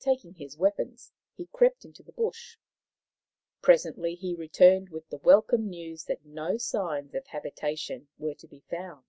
Taking 0.00 0.32
his 0.32 0.56
weapons, 0.56 1.12
he 1.34 1.44
crept 1.52 1.84
into 1.84 2.02
the 2.02 2.12
bush. 2.14 2.56
Presently 3.60 4.14
he 4.14 4.34
returned 4.34 4.88
with 4.88 5.06
the 5.10 5.18
welcome 5.18 5.68
news 5.68 6.04
that 6.04 6.24
no 6.24 6.56
signs 6.56 7.14
of 7.14 7.26
habitation 7.26 8.08
were 8.16 8.34
to 8.36 8.48
be 8.48 8.60
found. 8.70 9.04